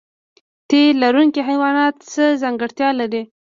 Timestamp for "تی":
0.69-0.81